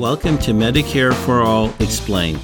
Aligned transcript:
Welcome 0.00 0.38
to 0.38 0.52
Medicare 0.52 1.12
for 1.12 1.42
All 1.42 1.74
Explained. 1.78 2.38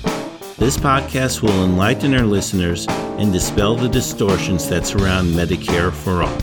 This 0.58 0.76
podcast 0.76 1.40
will 1.40 1.64
enlighten 1.64 2.12
our 2.12 2.26
listeners 2.26 2.86
and 2.86 3.32
dispel 3.32 3.74
the 3.76 3.88
distortions 3.88 4.68
that 4.68 4.86
surround 4.86 5.34
Medicare 5.34 5.90
for 5.90 6.22
All. 6.22 6.36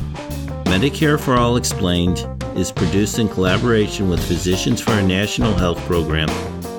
Medicare 0.64 1.20
for 1.20 1.36
All 1.36 1.58
Explained 1.58 2.26
is 2.58 2.72
produced 2.72 3.20
in 3.20 3.30
collaboration 3.30 4.10
with 4.10 4.28
Physicians 4.28 4.82
for 4.82 4.94
a 4.94 5.04
National 5.04 5.54
Health 5.54 5.78
Program 5.82 6.32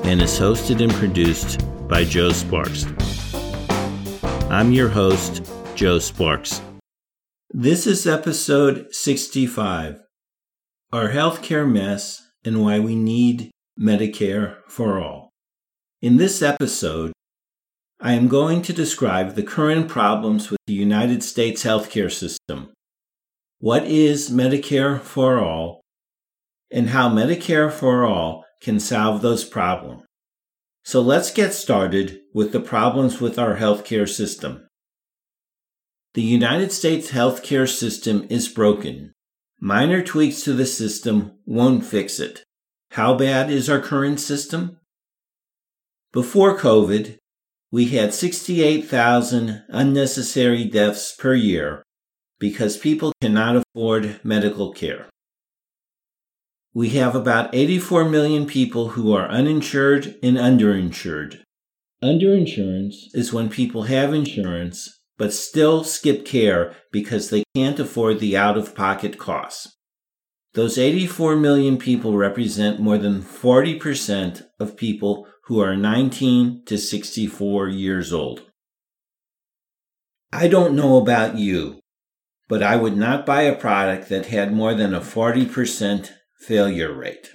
and 0.02 0.20
is 0.20 0.36
hosted 0.36 0.82
and 0.82 0.92
produced 0.94 1.64
by 1.86 2.02
Joe 2.02 2.32
Sparks. 2.32 2.86
I'm 4.50 4.72
your 4.72 4.88
host, 4.88 5.48
Joe 5.76 6.00
Sparks. 6.00 6.60
This 7.50 7.86
is 7.86 8.04
episode 8.04 8.92
65 8.92 10.02
Our 10.92 11.10
Healthcare 11.10 11.70
Mess 11.70 12.20
and 12.44 12.64
Why 12.64 12.80
We 12.80 12.96
Need 12.96 13.53
Medicare 13.78 14.58
for 14.68 15.00
All. 15.00 15.30
In 16.00 16.16
this 16.16 16.42
episode, 16.42 17.12
I 18.00 18.12
am 18.12 18.28
going 18.28 18.62
to 18.62 18.72
describe 18.72 19.34
the 19.34 19.42
current 19.42 19.88
problems 19.88 20.50
with 20.50 20.60
the 20.66 20.74
United 20.74 21.24
States 21.24 21.64
healthcare 21.64 22.12
system. 22.12 22.72
What 23.58 23.84
is 23.84 24.30
Medicare 24.30 25.00
for 25.00 25.38
All? 25.40 25.80
And 26.70 26.90
how 26.90 27.08
Medicare 27.08 27.72
for 27.72 28.04
All 28.04 28.44
can 28.60 28.78
solve 28.78 29.22
those 29.22 29.44
problems. 29.44 30.02
So 30.84 31.00
let's 31.00 31.32
get 31.32 31.52
started 31.52 32.20
with 32.32 32.52
the 32.52 32.60
problems 32.60 33.20
with 33.20 33.38
our 33.38 33.56
healthcare 33.56 34.08
system. 34.08 34.68
The 36.12 36.22
United 36.22 36.70
States 36.70 37.10
healthcare 37.10 37.68
system 37.68 38.26
is 38.30 38.48
broken. 38.48 39.14
Minor 39.58 40.02
tweaks 40.02 40.44
to 40.44 40.52
the 40.52 40.66
system 40.66 41.38
won't 41.44 41.84
fix 41.84 42.20
it. 42.20 42.44
How 42.94 43.12
bad 43.16 43.50
is 43.50 43.68
our 43.68 43.80
current 43.80 44.20
system? 44.20 44.78
Before 46.12 46.56
COVID, 46.56 47.16
we 47.72 47.86
had 47.86 48.14
68,000 48.14 49.64
unnecessary 49.68 50.64
deaths 50.64 51.12
per 51.12 51.34
year 51.34 51.82
because 52.38 52.76
people 52.76 53.12
cannot 53.20 53.56
afford 53.56 54.20
medical 54.22 54.72
care. 54.72 55.06
We 56.72 56.90
have 56.90 57.16
about 57.16 57.52
84 57.52 58.08
million 58.08 58.46
people 58.46 58.90
who 58.90 59.12
are 59.12 59.28
uninsured 59.28 60.14
and 60.22 60.36
underinsured. 60.36 61.40
Underinsurance 62.00 63.12
is 63.12 63.32
when 63.32 63.48
people 63.48 63.82
have 63.84 64.14
insurance 64.14 65.00
but 65.18 65.32
still 65.32 65.82
skip 65.82 66.24
care 66.24 66.76
because 66.92 67.30
they 67.30 67.42
can't 67.56 67.80
afford 67.80 68.20
the 68.20 68.36
out 68.36 68.56
of 68.56 68.76
pocket 68.76 69.18
costs. 69.18 69.74
Those 70.54 70.78
84 70.78 71.34
million 71.36 71.78
people 71.78 72.16
represent 72.16 72.80
more 72.80 72.96
than 72.96 73.22
40% 73.22 74.46
of 74.60 74.76
people 74.76 75.26
who 75.46 75.60
are 75.60 75.76
19 75.76 76.64
to 76.66 76.78
64 76.78 77.68
years 77.68 78.12
old. 78.12 78.42
I 80.32 80.46
don't 80.46 80.76
know 80.76 80.96
about 80.96 81.38
you, 81.38 81.80
but 82.48 82.62
I 82.62 82.76
would 82.76 82.96
not 82.96 83.26
buy 83.26 83.42
a 83.42 83.54
product 83.54 84.08
that 84.08 84.26
had 84.26 84.52
more 84.52 84.74
than 84.74 84.94
a 84.94 85.00
40% 85.00 86.10
failure 86.38 86.92
rate. 86.92 87.30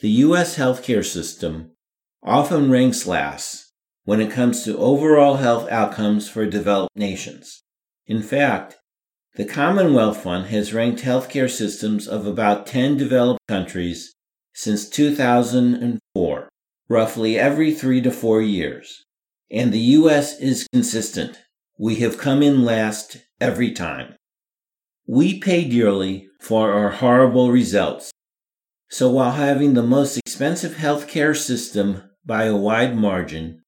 The 0.00 0.10
U.S. 0.26 0.58
healthcare 0.58 1.04
system 1.04 1.72
often 2.22 2.70
ranks 2.70 3.06
last 3.06 3.72
when 4.04 4.20
it 4.20 4.30
comes 4.30 4.62
to 4.64 4.76
overall 4.76 5.36
health 5.36 5.68
outcomes 5.70 6.28
for 6.28 6.44
developed 6.44 6.96
nations. 6.96 7.62
In 8.06 8.22
fact, 8.22 8.76
the 9.34 9.44
Commonwealth 9.44 10.22
Fund 10.22 10.46
has 10.46 10.74
ranked 10.74 11.02
healthcare 11.02 11.50
systems 11.50 12.08
of 12.08 12.26
about 12.26 12.66
10 12.66 12.96
developed 12.96 13.46
countries 13.46 14.12
since 14.52 14.88
2004, 14.88 16.48
roughly 16.88 17.38
every 17.38 17.72
three 17.72 18.00
to 18.02 18.10
four 18.10 18.42
years. 18.42 19.04
And 19.50 19.72
the 19.72 19.78
U.S. 19.78 20.38
is 20.40 20.66
consistent. 20.72 21.38
We 21.78 21.96
have 21.96 22.18
come 22.18 22.42
in 22.42 22.64
last 22.64 23.18
every 23.40 23.70
time. 23.70 24.16
We 25.06 25.38
pay 25.38 25.68
dearly 25.68 26.28
for 26.40 26.72
our 26.72 26.90
horrible 26.90 27.52
results. 27.52 28.10
So 28.90 29.08
while 29.08 29.32
having 29.32 29.74
the 29.74 29.82
most 29.82 30.16
expensive 30.16 30.72
healthcare 30.72 31.36
system 31.36 32.10
by 32.26 32.44
a 32.44 32.56
wide 32.56 32.96
margin, 32.96 33.62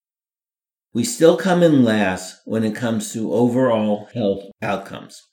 we 0.93 1.05
still 1.05 1.37
come 1.37 1.63
in 1.63 1.85
last 1.85 2.41
when 2.43 2.65
it 2.65 2.75
comes 2.75 3.13
to 3.13 3.33
overall 3.33 4.09
health 4.13 4.43
outcomes. 4.61 5.30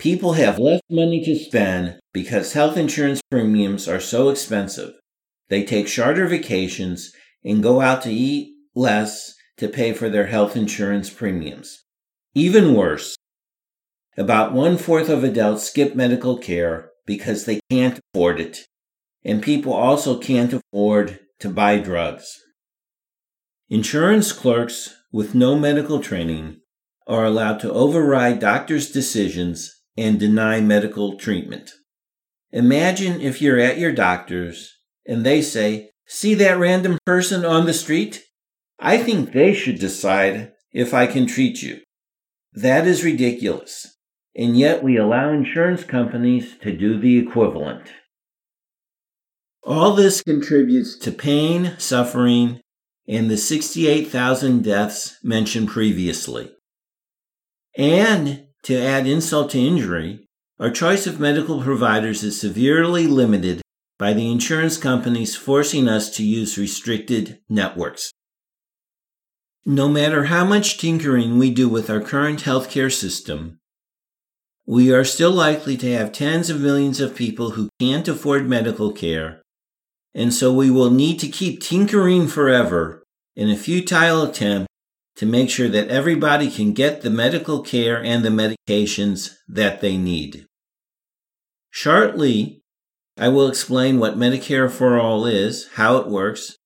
People 0.00 0.32
have 0.32 0.58
less 0.58 0.80
money 0.88 1.22
to 1.26 1.36
spend 1.38 2.00
because 2.14 2.54
health 2.54 2.78
insurance 2.78 3.20
premiums 3.30 3.86
are 3.86 4.00
so 4.00 4.30
expensive. 4.30 4.94
They 5.50 5.62
take 5.62 5.88
shorter 5.88 6.26
vacations 6.26 7.12
and 7.44 7.62
go 7.62 7.82
out 7.82 8.00
to 8.02 8.10
eat 8.10 8.54
less 8.74 9.34
to 9.58 9.68
pay 9.68 9.92
for 9.92 10.08
their 10.08 10.28
health 10.28 10.56
insurance 10.56 11.10
premiums. 11.10 11.84
Even 12.34 12.74
worse, 12.74 13.14
about 14.16 14.54
one 14.54 14.78
fourth 14.78 15.10
of 15.10 15.22
adults 15.22 15.64
skip 15.64 15.94
medical 15.94 16.38
care 16.38 16.92
because 17.04 17.44
they 17.44 17.60
can't 17.68 18.00
afford 18.14 18.40
it, 18.40 18.60
and 19.22 19.42
people 19.42 19.74
also 19.74 20.16
can't 20.16 20.54
afford 20.54 21.20
to 21.40 21.50
buy 21.50 21.78
drugs. 21.78 22.38
Insurance 23.68 24.32
clerks 24.32 24.96
with 25.12 25.34
no 25.34 25.58
medical 25.58 26.00
training 26.00 26.62
are 27.06 27.26
allowed 27.26 27.60
to 27.60 27.70
override 27.70 28.38
doctors' 28.38 28.90
decisions 28.90 29.79
and 30.00 30.18
deny 30.18 30.62
medical 30.62 31.18
treatment. 31.18 31.72
Imagine 32.52 33.20
if 33.20 33.42
you're 33.42 33.60
at 33.60 33.78
your 33.78 33.92
doctor's 33.92 34.78
and 35.06 35.26
they 35.26 35.42
say, 35.42 35.90
See 36.06 36.34
that 36.36 36.58
random 36.58 36.98
person 37.04 37.44
on 37.44 37.66
the 37.66 37.74
street? 37.74 38.24
I 38.78 38.96
think 38.96 39.32
they 39.32 39.52
should 39.52 39.78
decide 39.78 40.52
if 40.72 40.94
I 40.94 41.06
can 41.06 41.26
treat 41.26 41.62
you. 41.62 41.82
That 42.54 42.86
is 42.86 43.04
ridiculous. 43.04 43.98
And 44.34 44.58
yet 44.58 44.82
we 44.82 44.96
allow 44.96 45.32
insurance 45.32 45.84
companies 45.84 46.56
to 46.62 46.74
do 46.74 46.98
the 46.98 47.18
equivalent. 47.18 47.92
All 49.62 49.94
this 49.94 50.22
contributes 50.22 50.96
to 51.00 51.12
pain, 51.12 51.74
suffering, 51.76 52.60
and 53.06 53.30
the 53.30 53.36
68,000 53.36 54.64
deaths 54.64 55.18
mentioned 55.22 55.68
previously. 55.68 56.50
And 57.76 58.46
to 58.64 58.76
add 58.76 59.06
insult 59.06 59.50
to 59.50 59.58
injury, 59.58 60.26
our 60.58 60.70
choice 60.70 61.06
of 61.06 61.20
medical 61.20 61.62
providers 61.62 62.22
is 62.22 62.40
severely 62.40 63.06
limited 63.06 63.62
by 63.98 64.12
the 64.12 64.30
insurance 64.30 64.76
companies 64.76 65.36
forcing 65.36 65.88
us 65.88 66.10
to 66.16 66.24
use 66.24 66.56
restricted 66.56 67.38
networks. 67.48 68.12
No 69.66 69.88
matter 69.88 70.24
how 70.24 70.44
much 70.44 70.78
tinkering 70.78 71.38
we 71.38 71.50
do 71.50 71.68
with 71.68 71.90
our 71.90 72.00
current 72.00 72.44
healthcare 72.44 72.92
system, 72.92 73.58
we 74.66 74.92
are 74.92 75.04
still 75.04 75.32
likely 75.32 75.76
to 75.76 75.92
have 75.92 76.12
tens 76.12 76.48
of 76.48 76.60
millions 76.60 77.00
of 77.00 77.14
people 77.14 77.50
who 77.50 77.68
can't 77.78 78.08
afford 78.08 78.48
medical 78.48 78.92
care, 78.92 79.42
and 80.14 80.32
so 80.32 80.52
we 80.52 80.70
will 80.70 80.90
need 80.90 81.18
to 81.20 81.28
keep 81.28 81.60
tinkering 81.60 82.26
forever 82.26 83.02
in 83.36 83.50
a 83.50 83.56
futile 83.56 84.22
attempt 84.22 84.69
to 85.20 85.26
make 85.26 85.50
sure 85.50 85.68
that 85.68 85.88
everybody 85.88 86.50
can 86.50 86.72
get 86.72 87.02
the 87.02 87.10
medical 87.10 87.60
care 87.60 88.02
and 88.02 88.24
the 88.24 88.30
medications 88.30 89.34
that 89.46 89.82
they 89.82 89.98
need. 89.98 90.46
Shortly, 91.68 92.62
I 93.18 93.28
will 93.28 93.46
explain 93.46 93.98
what 93.98 94.16
Medicare 94.16 94.70
for 94.70 94.98
All 94.98 95.26
is, 95.26 95.68
how 95.74 95.98
it 95.98 96.08
works, 96.08 96.56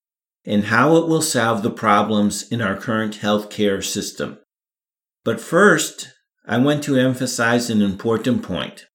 and 0.45 0.67
how 0.67 0.95
it 0.95 1.05
will 1.09 1.21
solve 1.21 1.63
the 1.63 1.69
problems 1.69 2.49
in 2.49 2.61
our 2.61 2.77
current 2.77 3.19
healthcare 3.19 3.83
system. 3.83 4.39
But 5.25 5.41
first, 5.41 6.13
I 6.45 6.57
want 6.57 6.81
to 6.85 6.95
emphasize 6.95 7.69
an 7.69 7.81
important 7.81 8.41
point. 8.41 8.85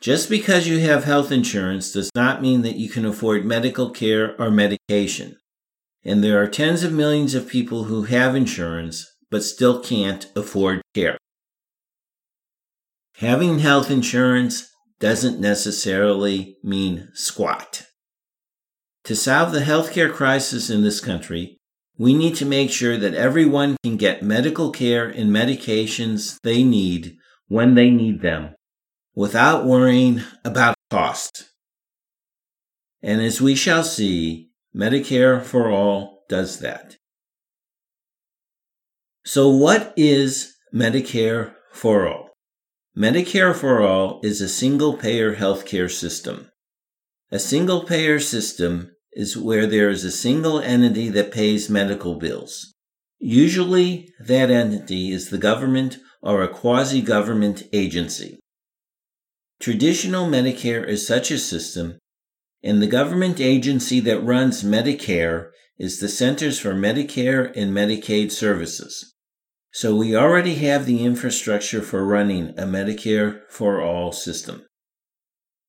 Just 0.00 0.28
because 0.28 0.66
you 0.66 0.80
have 0.80 1.04
health 1.04 1.30
insurance 1.30 1.92
does 1.92 2.10
not 2.16 2.42
mean 2.42 2.62
that 2.62 2.74
you 2.74 2.88
can 2.88 3.04
afford 3.04 3.44
medical 3.44 3.90
care 3.90 4.34
or 4.36 4.50
medication 4.50 5.36
and 6.04 6.22
there 6.22 6.40
are 6.42 6.48
tens 6.48 6.82
of 6.82 6.92
millions 6.92 7.34
of 7.34 7.48
people 7.48 7.84
who 7.84 8.02
have 8.02 8.36
insurance 8.36 9.10
but 9.30 9.42
still 9.42 9.80
can't 9.80 10.30
afford 10.36 10.82
care. 10.94 11.16
Having 13.16 13.60
health 13.60 13.90
insurance 13.90 14.70
doesn't 15.00 15.40
necessarily 15.40 16.56
mean 16.62 17.08
squat. 17.14 17.86
To 19.04 19.16
solve 19.16 19.52
the 19.52 19.60
healthcare 19.60 20.12
crisis 20.12 20.70
in 20.70 20.82
this 20.82 21.00
country, 21.00 21.58
we 21.96 22.14
need 22.14 22.34
to 22.36 22.44
make 22.44 22.70
sure 22.70 22.96
that 22.96 23.14
everyone 23.14 23.76
can 23.82 23.96
get 23.96 24.22
medical 24.22 24.70
care 24.70 25.08
and 25.08 25.30
medications 25.30 26.38
they 26.42 26.64
need 26.64 27.16
when 27.48 27.74
they 27.74 27.90
need 27.90 28.20
them 28.20 28.54
without 29.14 29.64
worrying 29.64 30.22
about 30.44 30.74
cost. 30.90 31.50
And 33.02 33.20
as 33.20 33.40
we 33.40 33.54
shall 33.54 33.84
see, 33.84 34.50
Medicare 34.76 35.40
for 35.40 35.70
All 35.70 36.24
does 36.28 36.58
that. 36.58 36.96
So, 39.24 39.48
what 39.48 39.94
is 39.96 40.54
Medicare 40.74 41.54
for 41.72 42.08
All? 42.08 42.30
Medicare 42.96 43.54
for 43.54 43.82
All 43.82 44.20
is 44.24 44.40
a 44.40 44.48
single 44.48 44.94
payer 44.94 45.36
healthcare 45.36 45.90
system. 45.90 46.50
A 47.30 47.38
single 47.38 47.84
payer 47.84 48.18
system 48.18 48.90
is 49.12 49.36
where 49.36 49.66
there 49.68 49.90
is 49.90 50.04
a 50.04 50.10
single 50.10 50.58
entity 50.58 51.08
that 51.08 51.30
pays 51.30 51.70
medical 51.70 52.18
bills. 52.18 52.74
Usually, 53.20 54.08
that 54.18 54.50
entity 54.50 55.12
is 55.12 55.30
the 55.30 55.38
government 55.38 55.98
or 56.20 56.42
a 56.42 56.48
quasi 56.48 57.00
government 57.00 57.62
agency. 57.72 58.40
Traditional 59.60 60.26
Medicare 60.26 60.86
is 60.86 61.06
such 61.06 61.30
a 61.30 61.38
system, 61.38 61.98
and 62.64 62.80
the 62.80 62.86
government 62.86 63.40
agency 63.40 64.00
that 64.00 64.24
runs 64.24 64.64
Medicare 64.64 65.50
is 65.78 66.00
the 66.00 66.08
Centers 66.08 66.58
for 66.58 66.72
Medicare 66.72 67.52
and 67.54 67.72
Medicaid 67.72 68.32
Services. 68.32 69.14
So 69.70 69.94
we 69.94 70.16
already 70.16 70.54
have 70.56 70.86
the 70.86 71.04
infrastructure 71.04 71.82
for 71.82 72.06
running 72.06 72.58
a 72.58 72.62
Medicare 72.62 73.42
for 73.50 73.82
All 73.82 74.12
system. 74.12 74.64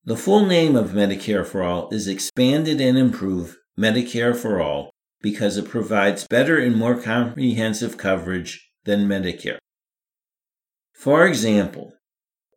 The 0.05 0.15
full 0.15 0.45
name 0.45 0.77
of 0.77 0.91
Medicare 0.91 1.45
for 1.45 1.63
All 1.63 1.89
is 1.89 2.07
Expanded 2.07 2.79
and 2.79 2.97
Improved 2.97 3.57
Medicare 3.77 4.35
for 4.35 4.61
All 4.61 4.91
because 5.21 5.57
it 5.57 5.67
provides 5.67 6.25
better 6.29 6.57
and 6.57 6.77
more 6.77 6.95
comprehensive 7.01 7.97
coverage 7.97 8.71
than 8.85 9.07
Medicare. 9.07 9.57
For 10.93 11.27
example, 11.27 11.94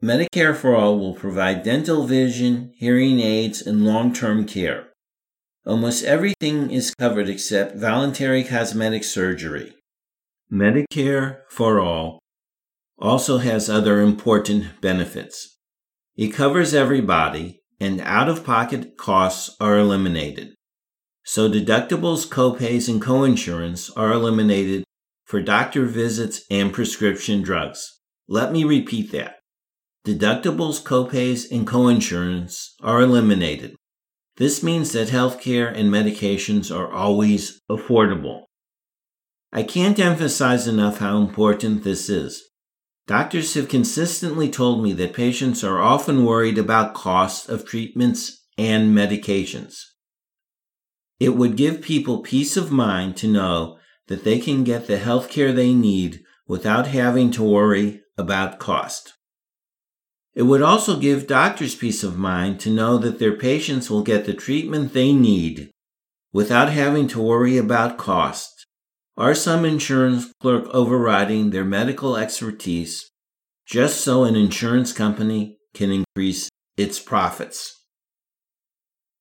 Medicare 0.02 0.54
for 0.54 0.76
All 0.76 0.96
will 0.96 1.14
provide 1.14 1.64
dental 1.64 2.06
vision, 2.06 2.72
hearing 2.76 3.18
aids, 3.18 3.60
and 3.60 3.84
long 3.84 4.12
term 4.12 4.46
care. 4.46 4.90
Almost 5.66 6.04
everything 6.04 6.70
is 6.70 6.94
covered 6.94 7.28
except 7.28 7.76
voluntary 7.76 8.44
cosmetic 8.44 9.02
surgery. 9.02 9.74
Medicare 10.52 11.40
for 11.50 11.80
All 11.80 12.20
also 12.96 13.38
has 13.38 13.68
other 13.68 14.00
important 14.00 14.80
benefits. 14.80 15.56
It 16.16 16.28
covers 16.28 16.74
everybody, 16.74 17.60
and 17.80 18.00
out 18.02 18.28
of 18.28 18.44
pocket 18.44 18.96
costs 18.96 19.56
are 19.60 19.78
eliminated. 19.78 20.54
So 21.24 21.50
deductibles, 21.50 22.28
copays, 22.28 22.88
and 22.88 23.02
coinsurance 23.02 23.90
are 23.96 24.12
eliminated 24.12 24.84
for 25.24 25.42
doctor 25.42 25.86
visits 25.86 26.42
and 26.50 26.72
prescription 26.72 27.42
drugs. 27.42 28.00
Let 28.28 28.52
me 28.52 28.62
repeat 28.62 29.10
that. 29.12 29.37
Deductibles, 30.06 30.82
copays, 30.82 31.50
and 31.50 31.66
coinsurance 31.66 32.70
are 32.82 33.00
eliminated. 33.00 33.76
This 34.36 34.62
means 34.62 34.92
that 34.92 35.08
healthcare 35.08 35.72
and 35.74 35.92
medications 35.92 36.74
are 36.74 36.90
always 36.90 37.60
affordable. 37.70 38.42
I 39.52 39.62
can't 39.64 39.98
emphasize 39.98 40.68
enough 40.68 40.98
how 40.98 41.18
important 41.18 41.82
this 41.82 42.08
is. 42.08 42.42
Doctors 43.06 43.54
have 43.54 43.68
consistently 43.68 44.50
told 44.50 44.82
me 44.82 44.92
that 44.92 45.14
patients 45.14 45.64
are 45.64 45.80
often 45.80 46.24
worried 46.24 46.58
about 46.58 46.94
costs 46.94 47.48
of 47.48 47.64
treatments 47.64 48.44
and 48.58 48.96
medications. 48.96 49.80
It 51.18 51.30
would 51.30 51.56
give 51.56 51.82
people 51.82 52.22
peace 52.22 52.56
of 52.56 52.70
mind 52.70 53.16
to 53.16 53.26
know 53.26 53.78
that 54.06 54.24
they 54.24 54.38
can 54.38 54.62
get 54.62 54.86
the 54.86 54.98
health 54.98 55.30
care 55.30 55.52
they 55.52 55.72
need 55.74 56.22
without 56.46 56.86
having 56.86 57.30
to 57.32 57.42
worry 57.42 58.02
about 58.16 58.58
cost. 58.58 59.14
It 60.34 60.42
would 60.42 60.62
also 60.62 60.98
give 60.98 61.26
doctors 61.26 61.74
peace 61.74 62.04
of 62.04 62.18
mind 62.18 62.60
to 62.60 62.70
know 62.70 62.98
that 62.98 63.18
their 63.18 63.36
patients 63.36 63.90
will 63.90 64.02
get 64.02 64.24
the 64.24 64.34
treatment 64.34 64.92
they 64.92 65.12
need 65.12 65.70
without 66.32 66.70
having 66.70 67.08
to 67.08 67.22
worry 67.22 67.56
about 67.56 67.98
cost 67.98 68.66
or 69.16 69.34
some 69.34 69.64
insurance 69.64 70.32
clerk 70.40 70.66
overriding 70.72 71.50
their 71.50 71.64
medical 71.64 72.16
expertise 72.16 73.10
just 73.66 74.00
so 74.00 74.24
an 74.24 74.34
insurance 74.34 74.92
company 74.92 75.58
can 75.74 75.90
increase 75.90 76.48
its 76.76 76.98
profits. 76.98 77.74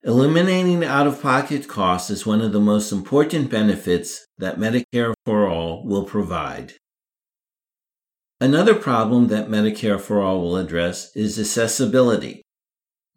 Eliminating 0.04 0.86
out 0.86 1.06
of 1.06 1.22
pocket 1.22 1.68
costs 1.68 2.10
is 2.10 2.26
one 2.26 2.40
of 2.40 2.54
the 2.54 2.60
most 2.60 2.94
important 2.94 3.50
benefits 3.50 4.26
that 4.38 4.58
Medicare 4.58 5.14
for 5.26 5.50
All 5.50 5.86
will 5.86 6.06
provide. 6.06 6.74
Another 8.40 8.76
problem 8.76 9.28
that 9.28 9.50
Medicare 9.50 10.00
for 10.00 10.22
All 10.22 10.42
will 10.42 10.58
address 10.58 11.16
is 11.16 11.40
accessibility. 11.40 12.44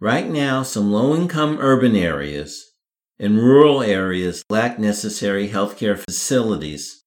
Right 0.01 0.27
now, 0.27 0.63
some 0.63 0.91
low 0.91 1.15
income 1.15 1.59
urban 1.61 1.95
areas 1.95 2.71
and 3.19 3.37
rural 3.37 3.83
areas 3.83 4.43
lack 4.49 4.79
necessary 4.79 5.51
healthcare 5.51 5.99
facilities 5.99 7.05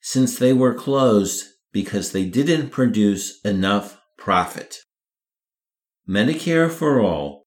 since 0.00 0.36
they 0.36 0.52
were 0.52 0.74
closed 0.74 1.46
because 1.72 2.10
they 2.10 2.24
didn't 2.24 2.70
produce 2.70 3.40
enough 3.42 4.00
profit. 4.18 4.78
Medicare 6.08 6.68
for 6.68 7.00
All 7.00 7.44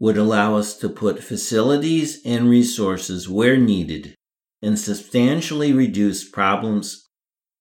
would 0.00 0.18
allow 0.18 0.56
us 0.56 0.76
to 0.78 0.88
put 0.88 1.22
facilities 1.22 2.20
and 2.26 2.50
resources 2.50 3.28
where 3.28 3.56
needed 3.56 4.16
and 4.60 4.76
substantially 4.76 5.72
reduce 5.72 6.28
problems 6.28 7.06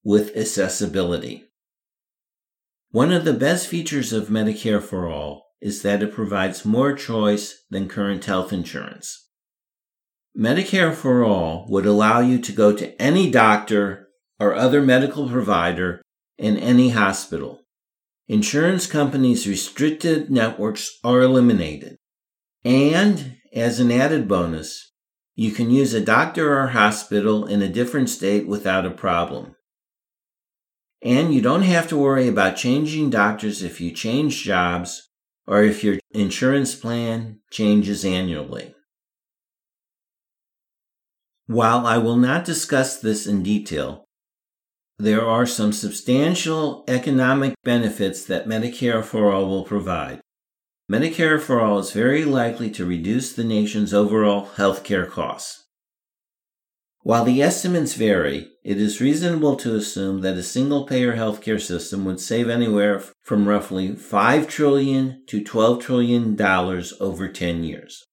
with 0.03 0.35
accessibility. 0.35 1.44
One 2.95 3.11
of 3.11 3.25
the 3.25 3.33
best 3.33 3.67
features 3.67 4.13
of 4.13 4.29
Medicare 4.29 4.81
for 4.81 5.11
All 5.11 5.47
is 5.59 5.81
that 5.81 6.01
it 6.01 6.13
provides 6.13 6.63
more 6.63 6.93
choice 6.93 7.65
than 7.69 7.89
current 7.89 8.23
health 8.23 8.53
insurance. 8.53 9.31
Medicare 10.33 10.95
for 10.95 11.21
All 11.21 11.65
would 11.67 11.85
allow 11.85 12.21
you 12.21 12.39
to 12.39 12.53
go 12.53 12.71
to 12.71 13.01
any 13.01 13.29
doctor 13.29 14.07
or 14.39 14.55
other 14.55 14.81
medical 14.81 15.27
provider 15.27 16.01
in 16.37 16.55
any 16.55 16.91
hospital. 16.91 17.63
Insurance 18.29 18.87
companies' 18.87 19.45
restricted 19.45 20.31
networks 20.31 20.89
are 21.03 21.19
eliminated. 21.19 21.97
And 22.63 23.35
as 23.51 23.81
an 23.81 23.91
added 23.91 24.25
bonus, 24.29 24.93
you 25.35 25.51
can 25.51 25.69
use 25.69 25.93
a 25.93 25.99
doctor 25.99 26.57
or 26.57 26.67
hospital 26.67 27.45
in 27.45 27.61
a 27.61 27.67
different 27.67 28.09
state 28.09 28.47
without 28.47 28.85
a 28.85 28.89
problem. 28.89 29.55
And 31.01 31.33
you 31.33 31.41
don't 31.41 31.63
have 31.63 31.87
to 31.89 31.97
worry 31.97 32.27
about 32.27 32.57
changing 32.57 33.09
doctors 33.09 33.61
if 33.61 33.79
you 33.79 33.91
change 33.91 34.43
jobs 34.43 35.09
or 35.47 35.61
if 35.63 35.83
your 35.83 35.99
insurance 36.11 36.75
plan 36.75 37.39
changes 37.51 38.03
annually. 38.03 38.73
While 41.47 41.85
I 41.85 41.99
will 41.99 42.17
not 42.17 42.43
discuss 42.43 42.99
this 42.99 43.27
in 43.27 43.43
detail, 43.43 44.05
there 44.97 45.23
are 45.23 45.45
some 45.45 45.73
substantial 45.73 46.83
economic 46.87 47.53
benefits 47.63 48.23
that 48.25 48.47
Medicare 48.47 49.03
for 49.03 49.31
All 49.31 49.45
will 49.47 49.65
provide. 49.65 50.21
Medicare 50.91 51.39
for 51.39 51.61
All 51.61 51.79
is 51.79 51.91
very 51.91 52.23
likely 52.25 52.71
to 52.71 52.85
reduce 52.85 53.33
the 53.33 53.43
nation's 53.43 53.93
overall 53.93 54.47
healthcare 54.55 55.09
costs. 55.09 55.64
While 57.05 57.23
the 57.23 57.39
estimates 57.43 57.93
vary, 57.93 58.47
it 58.63 58.81
is 58.81 58.99
reasonable 58.99 59.57
to 59.57 59.75
assume 59.75 60.21
that 60.21 60.37
a 60.37 60.41
single 60.41 60.87
payer 60.87 61.15
healthcare 61.15 61.61
system 61.61 62.03
would 62.05 62.19
save 62.19 62.49
anywhere 62.49 62.99
from 63.21 63.47
roughly 63.47 63.95
5 63.95 64.47
trillion 64.47 65.23
to 65.27 65.43
12 65.43 65.83
trillion 65.83 66.35
dollars 66.35 66.95
over 66.99 67.27
10 67.27 67.63
years. 67.63 68.03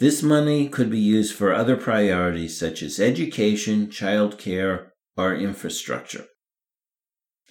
This 0.00 0.20
money 0.20 0.68
could 0.68 0.90
be 0.90 0.98
used 0.98 1.36
for 1.36 1.52
other 1.54 1.76
priorities 1.76 2.58
such 2.58 2.82
as 2.82 2.98
education, 2.98 3.88
child 3.88 4.36
care, 4.36 4.92
or 5.16 5.32
infrastructure. 5.32 6.24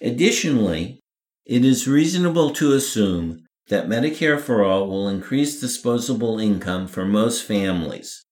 Additionally, 0.02 1.00
it 1.46 1.64
is 1.64 1.88
reasonable 1.88 2.50
to 2.50 2.74
assume 2.74 3.46
that 3.68 3.88
Medicare 3.88 4.38
for 4.38 4.62
All 4.62 4.86
will 4.86 5.08
increase 5.08 5.58
disposable 5.58 6.38
income 6.38 6.88
for 6.88 7.06
most 7.06 7.44
families, 7.44 8.23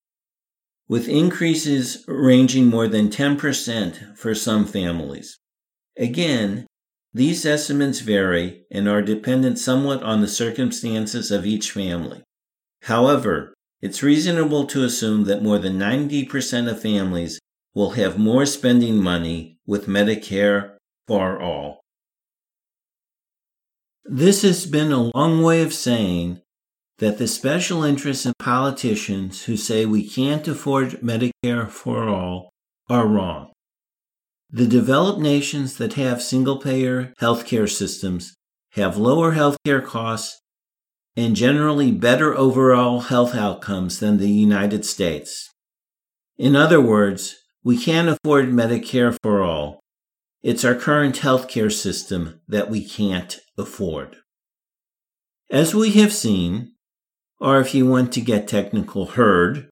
with 0.88 1.08
increases 1.08 2.04
ranging 2.06 2.66
more 2.66 2.88
than 2.88 3.08
10% 3.08 4.16
for 4.16 4.34
some 4.34 4.66
families. 4.66 5.38
Again, 5.96 6.66
these 7.14 7.44
estimates 7.44 8.00
vary 8.00 8.64
and 8.70 8.88
are 8.88 9.02
dependent 9.02 9.58
somewhat 9.58 10.02
on 10.02 10.20
the 10.20 10.28
circumstances 10.28 11.30
of 11.30 11.46
each 11.46 11.70
family. 11.70 12.22
However, 12.82 13.54
it's 13.80 14.02
reasonable 14.02 14.66
to 14.66 14.84
assume 14.84 15.24
that 15.24 15.42
more 15.42 15.58
than 15.58 15.78
90% 15.78 16.70
of 16.70 16.80
families 16.80 17.38
will 17.74 17.90
have 17.90 18.18
more 18.18 18.46
spending 18.46 19.02
money 19.02 19.58
with 19.66 19.86
Medicare 19.86 20.76
for 21.06 21.40
All. 21.40 21.80
This 24.04 24.42
has 24.42 24.66
been 24.66 24.92
a 24.92 25.10
long 25.14 25.42
way 25.42 25.62
of 25.62 25.72
saying 25.72 26.41
that 27.02 27.18
the 27.18 27.26
special 27.26 27.82
interests 27.82 28.24
and 28.24 28.38
politicians 28.38 29.46
who 29.46 29.56
say 29.56 29.84
we 29.84 30.08
can't 30.08 30.46
afford 30.46 30.90
Medicare 31.02 31.68
for 31.68 32.08
all 32.08 32.48
are 32.88 33.08
wrong. 33.08 33.50
The 34.48 34.68
developed 34.68 35.18
nations 35.18 35.78
that 35.78 35.94
have 35.94 36.22
single 36.22 36.58
payer 36.58 37.12
healthcare 37.20 37.68
systems 37.68 38.36
have 38.74 38.96
lower 38.96 39.34
healthcare 39.34 39.84
costs 39.84 40.40
and 41.16 41.34
generally 41.34 41.90
better 41.90 42.36
overall 42.36 43.00
health 43.00 43.34
outcomes 43.34 43.98
than 43.98 44.18
the 44.18 44.30
United 44.30 44.84
States. 44.84 45.50
In 46.38 46.54
other 46.54 46.80
words, 46.80 47.34
we 47.64 47.76
can't 47.76 48.10
afford 48.10 48.50
Medicare 48.50 49.16
for 49.24 49.42
all 49.42 49.80
it's 50.40 50.64
our 50.64 50.76
current 50.76 51.16
healthcare 51.16 51.72
system 51.72 52.40
that 52.46 52.70
we 52.70 52.84
can't 52.84 53.40
afford. 53.58 54.18
As 55.50 55.74
we 55.74 55.90
have 55.94 56.12
seen, 56.12 56.71
or 57.42 57.58
if 57.58 57.74
you 57.74 57.84
want 57.84 58.12
to 58.12 58.20
get 58.20 58.46
technical, 58.46 59.04
heard, 59.04 59.68